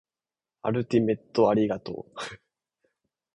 [0.63, 2.41] アルティメットありがとう